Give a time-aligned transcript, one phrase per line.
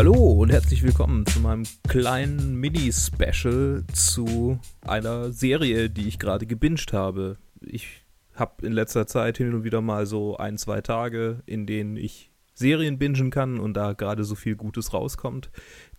[0.00, 6.94] Hallo und herzlich willkommen zu meinem kleinen Mini-Special zu einer Serie, die ich gerade gebinged
[6.94, 7.36] habe.
[7.60, 11.98] Ich habe in letzter Zeit hin und wieder mal so ein, zwei Tage, in denen
[11.98, 15.50] ich Serien bingen kann und da gerade so viel Gutes rauskommt,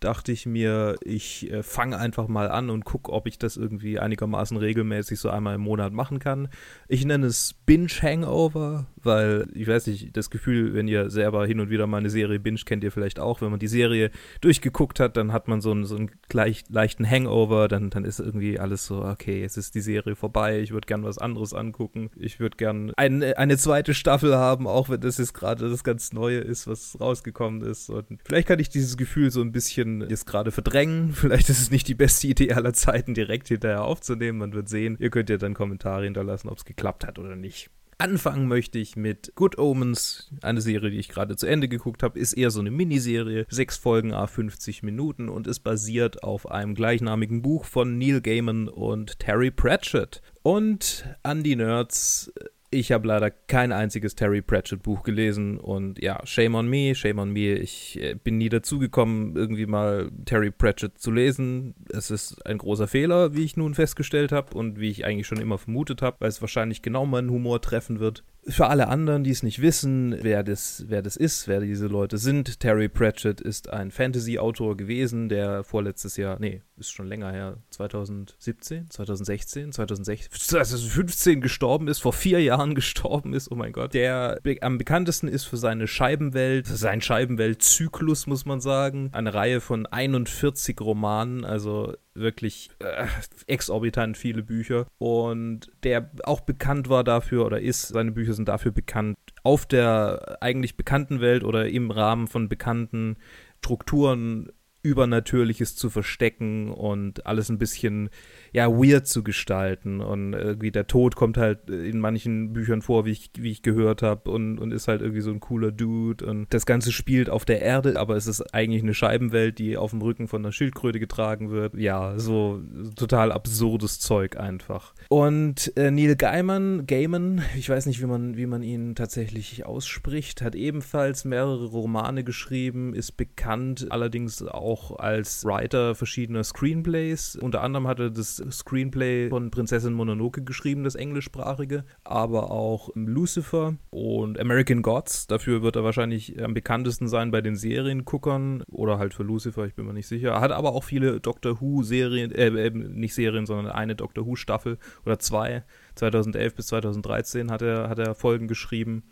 [0.04, 3.98] dachte ich mir, ich äh, fange einfach mal an und gucke, ob ich das irgendwie
[3.98, 6.48] einigermaßen regelmäßig so einmal im Monat machen kann.
[6.88, 11.60] Ich nenne es Binge Hangover, weil ich weiß nicht, das Gefühl, wenn ihr selber hin
[11.60, 15.00] und wieder mal eine Serie binge, kennt ihr vielleicht auch, wenn man die Serie durchgeguckt
[15.00, 18.58] hat, dann hat man so einen, so einen gleich, leichten Hangover, dann, dann ist irgendwie
[18.58, 22.40] alles so, okay, jetzt ist die Serie vorbei, ich würde gern was anderes angucken, ich
[22.40, 26.38] würde gern eine, eine zweite Staffel haben, auch wenn das jetzt gerade das ganz Neue
[26.38, 27.90] ist, was rausgekommen ist.
[27.90, 31.12] Und vielleicht kann ich dieses Gefühl so ein bisschen jetzt gerade verdrängen.
[31.14, 34.38] Vielleicht ist es nicht die beste Idee aller Zeiten, direkt hinterher aufzunehmen.
[34.38, 34.96] Man wird sehen.
[34.98, 37.70] Ihr könnt ja dann Kommentare hinterlassen, ob es geklappt hat oder nicht.
[38.02, 42.18] Anfangen möchte ich mit Good Omens, eine Serie, die ich gerade zu Ende geguckt habe,
[42.18, 46.74] ist eher so eine Miniserie, sechs Folgen a 50 Minuten und ist basiert auf einem
[46.74, 50.20] gleichnamigen Buch von Neil Gaiman und Terry Pratchett.
[50.42, 52.32] Und an die Nerds,
[52.72, 57.18] ich habe leider kein einziges Terry Pratchett Buch gelesen und ja, shame on me, shame
[57.18, 57.52] on me.
[57.52, 61.74] Ich äh, bin nie dazugekommen, irgendwie mal Terry Pratchett zu lesen.
[61.90, 65.40] Es ist ein großer Fehler, wie ich nun festgestellt habe und wie ich eigentlich schon
[65.40, 68.24] immer vermutet habe, weil es wahrscheinlich genau meinen Humor treffen wird.
[68.48, 72.18] Für alle anderen, die es nicht wissen, wer das, wer das ist, wer diese Leute
[72.18, 77.58] sind, Terry Pratchett ist ein Fantasy-Autor gewesen, der vorletztes Jahr, nee, ist schon länger her,
[77.70, 83.94] 2017, 2016, 2016, 2015 gestorben ist, vor vier Jahren gestorben ist, oh mein Gott.
[83.94, 89.10] Der am bekanntesten ist für seine Scheibenwelt, sein Scheibenwelt-Zyklus, muss man sagen.
[89.12, 93.06] Eine Reihe von 41 Romanen, also wirklich äh,
[93.46, 94.86] exorbitant viele Bücher.
[94.98, 100.38] Und der auch bekannt war dafür oder ist, seine Bücher sind dafür bekannt, auf der
[100.40, 103.16] eigentlich bekannten Welt oder im Rahmen von bekannten
[103.58, 104.50] Strukturen
[104.82, 108.10] Übernatürliches zu verstecken und alles ein bisschen
[108.52, 113.12] ja weird zu gestalten und irgendwie der Tod kommt halt in manchen Büchern vor, wie
[113.12, 116.52] ich, wie ich gehört habe und, und ist halt irgendwie so ein cooler Dude und
[116.52, 120.02] das Ganze spielt auf der Erde, aber es ist eigentlich eine Scheibenwelt, die auf dem
[120.02, 121.74] Rücken von einer Schildkröte getragen wird.
[121.74, 122.60] Ja, so
[122.96, 124.94] total absurdes Zeug einfach.
[125.08, 130.42] Und äh, Neil Gaiman, Gaiman, ich weiß nicht, wie man, wie man ihn tatsächlich ausspricht,
[130.42, 137.36] hat ebenfalls mehrere Romane geschrieben, ist bekannt allerdings auch auch als Writer verschiedener Screenplays.
[137.36, 143.74] Unter anderem hat er das Screenplay von Prinzessin Mononoke geschrieben, das englischsprachige, aber auch Lucifer
[143.90, 145.26] und American Gods.
[145.26, 149.74] Dafür wird er wahrscheinlich am bekanntesten sein bei den Serienguckern oder halt für Lucifer, ich
[149.74, 150.40] bin mir nicht sicher.
[150.40, 155.18] Hat aber auch viele Doctor Who-Serien, äh, äh, nicht Serien, sondern eine Doctor Who-Staffel oder
[155.18, 155.64] zwei.
[155.96, 159.02] 2011 bis 2013 hat er, hat er Folgen geschrieben.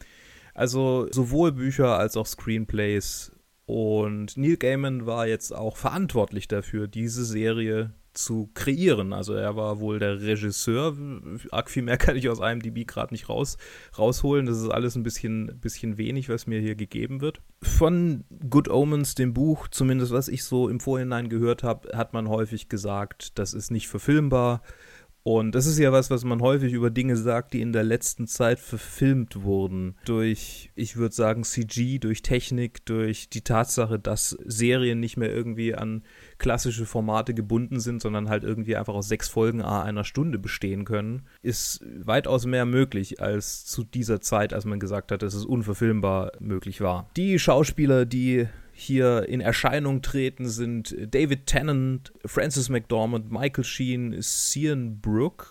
[0.54, 3.32] Also sowohl Bücher als auch Screenplays
[3.70, 9.12] und Neil Gaiman war jetzt auch verantwortlich dafür, diese Serie zu kreieren.
[9.12, 10.96] Also er war wohl der Regisseur.
[11.52, 13.58] Arg viel mehr kann ich aus IMDb gerade nicht raus,
[13.96, 14.46] rausholen.
[14.46, 17.42] Das ist alles ein bisschen, bisschen wenig, was mir hier gegeben wird.
[17.62, 22.28] Von Good Omens, dem Buch, zumindest was ich so im Vorhinein gehört habe, hat man
[22.28, 24.62] häufig gesagt, das ist nicht verfilmbar.
[25.22, 28.26] Und das ist ja was, was man häufig über Dinge sagt, die in der letzten
[28.26, 29.96] Zeit verfilmt wurden.
[30.04, 35.74] Durch, ich würde sagen, CG, durch Technik, durch die Tatsache, dass Serien nicht mehr irgendwie
[35.74, 36.04] an
[36.38, 40.84] klassische Formate gebunden sind, sondern halt irgendwie einfach aus sechs Folgen a einer Stunde bestehen
[40.84, 45.44] können, ist weitaus mehr möglich als zu dieser Zeit, als man gesagt hat, dass es
[45.44, 47.10] unverfilmbar möglich war.
[47.16, 48.48] Die Schauspieler, die
[48.80, 55.46] hier in Erscheinung treten, sind David Tennant, Francis McDormand, Michael Sheen, Cian Brooke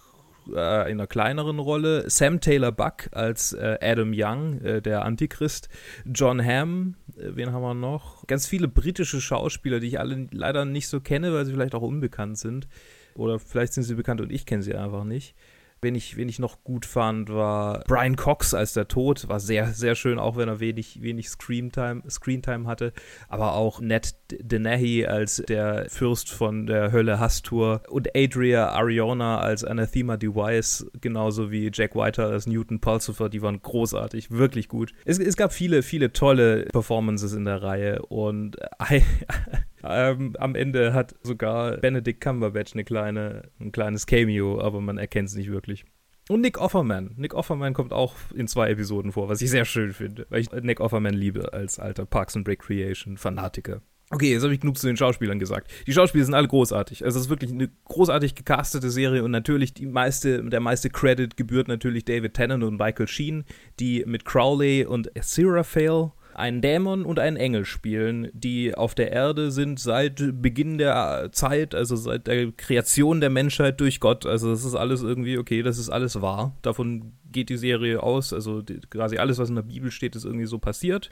[0.55, 5.69] äh, in einer kleineren Rolle, Sam Taylor Buck als äh, Adam Young, äh, der Antichrist,
[6.05, 8.25] John Hamm, äh, wen haben wir noch?
[8.27, 11.81] Ganz viele britische Schauspieler, die ich alle leider nicht so kenne, weil sie vielleicht auch
[11.81, 12.67] unbekannt sind.
[13.15, 15.35] Oder vielleicht sind sie bekannt und ich kenne sie einfach nicht.
[15.81, 19.29] Wen ich, wen ich noch gut fand, war Brian Cox als der Tod.
[19.29, 22.91] War sehr, sehr schön, auch wenn er wenig, wenig Screentime, Screentime hatte.
[23.27, 29.63] Aber auch Ned Denahy als der Fürst von der Hölle Hastur und Adria Ariona als
[29.63, 33.29] Anathema Device, genauso wie Jack Whiter als Newton Pulsifer.
[33.29, 34.93] Die waren großartig, wirklich gut.
[35.05, 38.57] Es, es gab viele, viele tolle Performances in der Reihe und
[39.83, 45.29] Ähm, am Ende hat sogar Benedict Cumberbatch eine kleine, ein kleines Cameo, aber man erkennt
[45.29, 45.85] es nicht wirklich.
[46.29, 47.15] Und Nick Offerman.
[47.17, 50.51] Nick Offerman kommt auch in zwei Episoden vor, was ich sehr schön finde, weil ich
[50.51, 53.81] Nick Offerman liebe als alter Parks and Recreation Fanatiker.
[54.11, 55.71] Okay, jetzt habe ich genug zu den Schauspielern gesagt.
[55.85, 57.05] Die Schauspieler sind alle großartig.
[57.05, 61.37] Also es ist wirklich eine großartig gecastete Serie und natürlich die meiste, der meiste Credit
[61.37, 63.43] gebührt natürlich David Tennant und Michael Sheen,
[63.79, 69.51] die mit Crowley und Aziraphale einen Dämon und einen Engel spielen, die auf der Erde
[69.51, 74.25] sind seit Beginn der Zeit, also seit der Kreation der Menschheit durch Gott.
[74.25, 76.55] Also das ist alles irgendwie, okay, das ist alles wahr.
[76.61, 78.33] Davon geht die Serie aus.
[78.33, 81.09] Also die, quasi alles, was in der Bibel steht, ist irgendwie so passiert.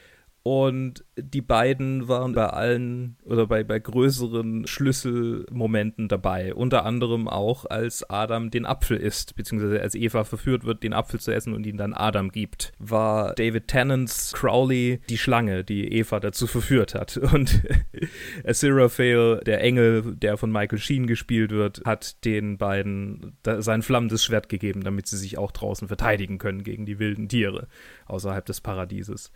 [0.50, 6.54] Und die beiden waren bei allen oder bei, bei größeren Schlüsselmomenten dabei.
[6.54, 11.20] Unter anderem auch, als Adam den Apfel isst, beziehungsweise als Eva verführt wird, den Apfel
[11.20, 16.22] zu essen und ihn dann Adam gibt, war David Tennants Crowley die Schlange, die Eva
[16.22, 17.18] dazu verführt hat.
[17.34, 17.64] Und
[18.46, 24.48] Aziraphale, der Engel, der von Michael Sheen gespielt wird, hat den beiden sein flammendes Schwert
[24.48, 27.68] gegeben, damit sie sich auch draußen verteidigen können gegen die wilden Tiere
[28.06, 29.34] außerhalb des Paradieses.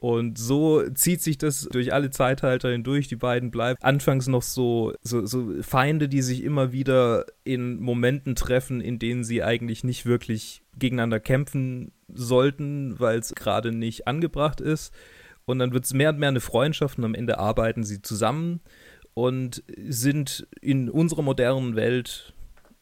[0.00, 3.08] Und so zieht sich das durch alle Zeithalter hindurch.
[3.08, 8.36] Die beiden bleiben anfangs noch so, so, so, Feinde, die sich immer wieder in Momenten
[8.36, 14.60] treffen, in denen sie eigentlich nicht wirklich gegeneinander kämpfen sollten, weil es gerade nicht angebracht
[14.60, 14.92] ist.
[15.46, 18.60] Und dann wird es mehr und mehr eine Freundschaft und am Ende arbeiten sie zusammen
[19.14, 22.34] und sind in unserer modernen Welt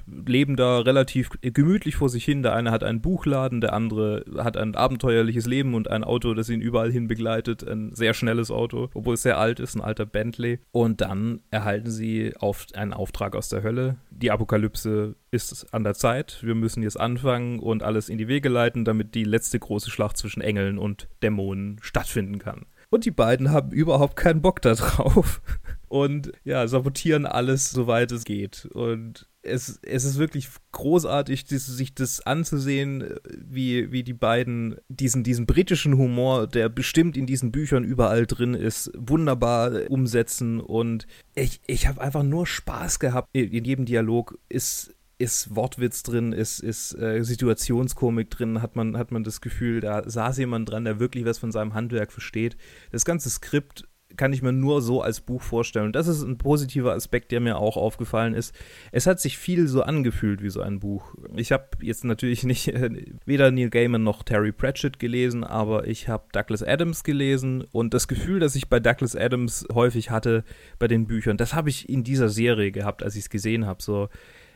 [0.06, 2.42] leben da relativ gemütlich vor sich hin.
[2.42, 6.48] Der eine hat einen Buchladen, der andere hat ein abenteuerliches Leben und ein Auto, das
[6.48, 7.66] ihn überall hin begleitet.
[7.66, 10.60] Ein sehr schnelles Auto, obwohl es sehr alt ist, ein alter Bentley.
[10.72, 13.96] Und dann erhalten sie auf einen Auftrag aus der Hölle.
[14.10, 16.38] Die Apokalypse ist an der Zeit.
[16.42, 20.16] Wir müssen jetzt anfangen und alles in die Wege leiten, damit die letzte große Schlacht
[20.16, 22.66] zwischen Engeln und Dämonen stattfinden kann.
[22.88, 25.42] Und die beiden haben überhaupt keinen Bock darauf.
[25.88, 28.66] Und ja, sabotieren alles, soweit es geht.
[28.72, 33.04] Und es, es ist wirklich großartig, sich das anzusehen,
[33.36, 38.54] wie, wie die beiden diesen, diesen britischen Humor, der bestimmt in diesen Büchern überall drin
[38.54, 40.60] ist, wunderbar umsetzen.
[40.60, 43.28] Und ich, ich habe einfach nur Spaß gehabt.
[43.32, 49.12] In jedem Dialog ist ist Wortwitz drin, ist, ist äh, Situationskomik drin, hat man, hat
[49.12, 52.58] man das Gefühl, da saß jemand dran, der wirklich was von seinem Handwerk versteht.
[52.92, 55.86] Das ganze Skript kann ich mir nur so als Buch vorstellen.
[55.86, 58.54] Und das ist ein positiver Aspekt, der mir auch aufgefallen ist.
[58.92, 61.14] Es hat sich viel so angefühlt wie so ein Buch.
[61.34, 62.90] Ich habe jetzt natürlich nicht äh,
[63.24, 68.08] weder Neil Gaiman noch Terry Pratchett gelesen, aber ich habe Douglas Adams gelesen und das
[68.08, 70.44] Gefühl, das ich bei Douglas Adams häufig hatte
[70.78, 73.82] bei den Büchern, das habe ich in dieser Serie gehabt, als ich es gesehen habe.
[73.82, 74.08] So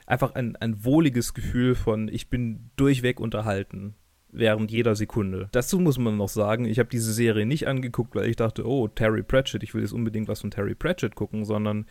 [0.07, 3.95] einfach ein, ein wohliges Gefühl von, ich bin durchweg unterhalten
[4.32, 5.49] während jeder Sekunde.
[5.53, 8.88] Dazu muss man noch sagen, ich habe diese Serie nicht angeguckt, weil ich dachte, oh,
[8.88, 11.87] Terry Pratchett, ich will jetzt unbedingt was von Terry Pratchett gucken, sondern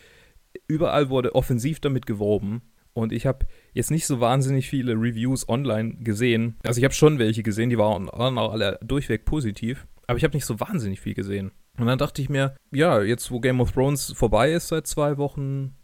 [0.68, 2.62] überall wurde offensiv damit geworben.
[2.94, 6.58] Und ich habe jetzt nicht so wahnsinnig viele Reviews online gesehen.
[6.66, 9.88] Also ich habe schon welche gesehen, die waren, waren auch alle durchweg positiv.
[10.08, 11.52] Aber ich habe nicht so wahnsinnig viel gesehen.
[11.78, 15.18] Und dann dachte ich mir, ja, jetzt wo Game of Thrones vorbei ist seit zwei
[15.18, 15.76] Wochen,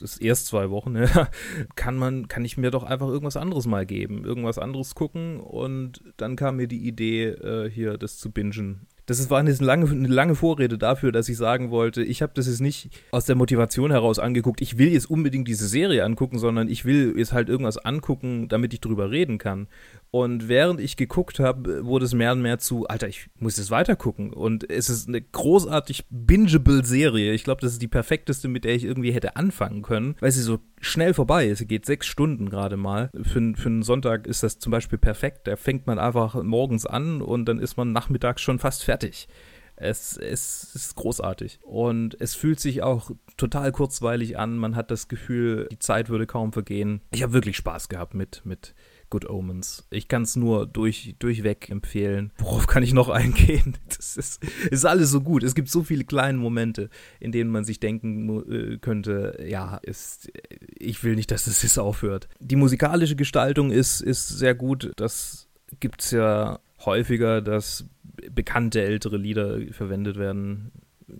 [0.00, 1.28] ist erst zwei Wochen, ja,
[1.76, 6.02] kann man, kann ich mir doch einfach irgendwas anderes mal geben, irgendwas anderes gucken und
[6.16, 10.08] dann kam mir die Idee, äh, hier das zu bingen das war eine lange, eine
[10.08, 13.92] lange Vorrede dafür, dass ich sagen wollte, ich habe das jetzt nicht aus der Motivation
[13.92, 17.78] heraus angeguckt, ich will jetzt unbedingt diese Serie angucken, sondern ich will jetzt halt irgendwas
[17.78, 19.68] angucken, damit ich drüber reden kann.
[20.16, 23.70] Und während ich geguckt habe, wurde es mehr und mehr zu, Alter, ich muss jetzt
[23.70, 24.32] weitergucken.
[24.32, 27.34] Und es ist eine großartig bingeable Serie.
[27.34, 30.40] Ich glaube, das ist die perfekteste, mit der ich irgendwie hätte anfangen können, weil sie
[30.40, 31.58] so schnell vorbei ist.
[31.58, 33.10] Sie geht sechs Stunden gerade mal.
[33.14, 35.48] Für, für einen Sonntag ist das zum Beispiel perfekt.
[35.48, 39.28] Da fängt man einfach morgens an und dann ist man nachmittags schon fast fertig.
[39.78, 41.58] Es, es, ist großartig.
[41.62, 44.56] Und es fühlt sich auch total kurzweilig an.
[44.56, 47.02] Man hat das Gefühl, die Zeit würde kaum vergehen.
[47.10, 48.74] Ich habe wirklich Spaß gehabt mit, mit
[49.10, 49.86] Good Omens.
[49.90, 52.32] Ich kann es nur durch, durchweg empfehlen.
[52.38, 53.76] Worauf kann ich noch eingehen?
[53.88, 55.42] Das ist, ist alles so gut.
[55.42, 60.30] Es gibt so viele kleine Momente, in denen man sich denken äh, könnte, ja, ist,
[60.78, 62.28] ich will nicht, dass es jetzt aufhört.
[62.40, 64.92] Die musikalische Gestaltung ist, ist sehr gut.
[64.96, 65.48] Das
[65.80, 67.86] gibt es ja häufiger, dass
[68.30, 70.72] bekannte ältere Lieder verwendet werden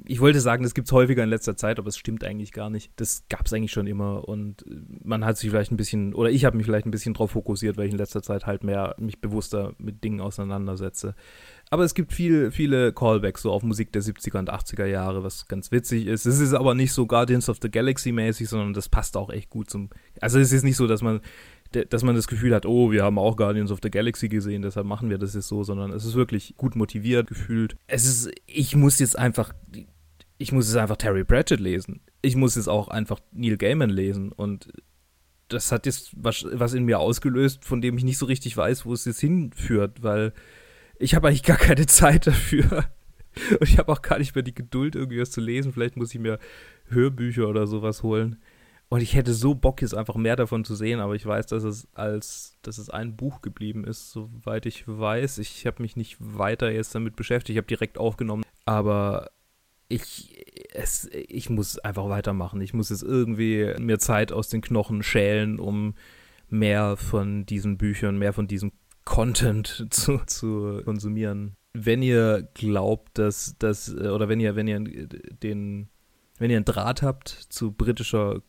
[0.04, 2.70] ich wollte sagen, das gibt es häufiger in letzter Zeit, aber es stimmt eigentlich gar
[2.70, 2.90] nicht.
[2.96, 4.64] Das gab es eigentlich schon immer und
[5.04, 7.76] man hat sich vielleicht ein bisschen, oder ich habe mich vielleicht ein bisschen drauf fokussiert,
[7.76, 11.14] weil ich in letzter Zeit halt mehr mich bewusster mit Dingen auseinandersetze.
[11.70, 15.46] Aber es gibt viel, viele Callbacks so auf Musik der 70er und 80er Jahre, was
[15.46, 16.26] ganz witzig ist.
[16.26, 19.50] Es ist aber nicht so Guardians of the Galaxy mäßig, sondern das passt auch echt
[19.50, 19.90] gut zum.
[20.20, 21.20] Also es ist nicht so, dass man
[21.84, 24.86] dass man das Gefühl hat, oh, wir haben auch Guardians of the Galaxy gesehen, deshalb
[24.86, 27.76] machen wir das jetzt so, sondern es ist wirklich gut motiviert gefühlt.
[27.86, 29.52] Es ist, ich muss jetzt einfach,
[30.38, 32.00] ich muss jetzt einfach Terry Pratchett lesen.
[32.22, 34.72] Ich muss jetzt auch einfach Neil Gaiman lesen und
[35.48, 38.84] das hat jetzt was, was in mir ausgelöst, von dem ich nicht so richtig weiß,
[38.84, 40.32] wo es jetzt hinführt, weil
[40.98, 42.84] ich habe eigentlich gar keine Zeit dafür.
[43.50, 45.72] Und ich habe auch gar nicht mehr die Geduld, irgendwie was zu lesen.
[45.72, 46.38] Vielleicht muss ich mir
[46.88, 48.40] Hörbücher oder sowas holen.
[48.88, 51.64] Und ich hätte so Bock, jetzt einfach mehr davon zu sehen, aber ich weiß, dass
[51.64, 55.38] es als, dass es ein Buch geblieben ist, soweit ich weiß.
[55.38, 59.30] Ich habe mich nicht weiter jetzt damit beschäftigt, ich habe direkt aufgenommen, aber
[59.88, 62.60] ich, es, ich muss einfach weitermachen.
[62.60, 65.94] Ich muss jetzt irgendwie mir Zeit aus den Knochen schälen, um
[66.48, 68.72] mehr von diesen Büchern, mehr von diesem
[69.04, 71.56] Content zu, zu konsumieren.
[71.72, 75.88] Wenn ihr glaubt, dass das, oder wenn ihr, wenn ihr den,
[76.38, 78.42] wenn ihr einen Draht habt zu britischer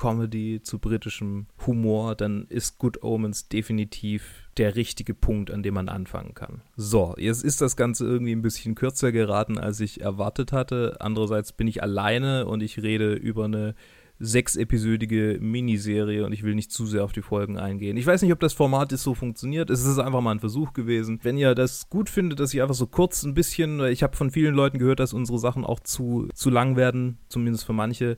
[0.00, 5.90] Comedy, zu britischem Humor, dann ist Good Omens definitiv der richtige Punkt, an dem man
[5.90, 6.62] anfangen kann.
[6.74, 10.96] So, jetzt ist das Ganze irgendwie ein bisschen kürzer geraten, als ich erwartet hatte.
[11.00, 13.74] Andererseits bin ich alleine und ich rede über eine
[14.18, 17.98] sechsepisödige Miniserie und ich will nicht zu sehr auf die Folgen eingehen.
[17.98, 19.68] Ich weiß nicht, ob das Format ist so funktioniert.
[19.68, 21.20] Es ist einfach mal ein Versuch gewesen.
[21.22, 24.30] Wenn ihr das gut findet, dass ich einfach so kurz ein bisschen, ich habe von
[24.30, 28.16] vielen Leuten gehört, dass unsere Sachen auch zu, zu lang werden, zumindest für manche.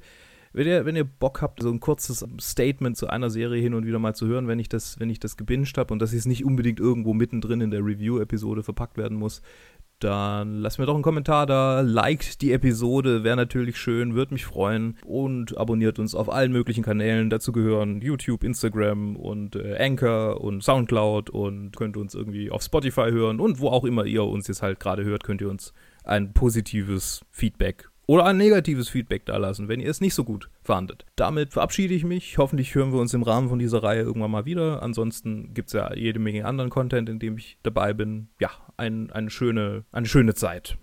[0.53, 3.87] Wenn ihr, wenn ihr Bock habt, so ein kurzes Statement zu einer Serie hin und
[3.87, 6.27] wieder mal zu hören, wenn ich das, wenn ich das gebinged habe und dass es
[6.27, 9.41] nicht unbedingt irgendwo mittendrin in der Review-Episode verpackt werden muss,
[10.03, 14.45] dann lasst mir doch einen Kommentar da, liked die Episode, wäre natürlich schön, würde mich
[14.45, 17.31] freuen und abonniert uns auf allen möglichen Kanälen.
[17.31, 23.11] Dazu gehören YouTube, Instagram und äh, Anchor und Soundcloud und könnt uns irgendwie auf Spotify
[23.11, 25.73] hören und wo auch immer ihr uns jetzt halt gerade hört, könnt ihr uns
[26.05, 30.51] ein positives Feedback oder ein negatives Feedback da lassen, wenn ihr es nicht so gut
[30.63, 31.05] fandet.
[31.17, 32.39] Damit verabschiede ich mich.
[32.39, 34.83] Hoffentlich hören wir uns im Rahmen von dieser Reihe irgendwann mal wieder.
[34.83, 38.29] Ansonsten gibt es ja jede Menge anderen Content, in dem ich dabei bin.
[38.41, 40.79] Ja, ein, eine, schöne, eine schöne Zeit.